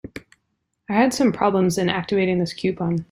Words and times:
I 0.89 0.93
had 0.93 1.13
some 1.13 1.31
problems 1.31 1.77
in 1.77 1.87
activating 1.87 2.39
this 2.39 2.53
coupon. 2.55 2.99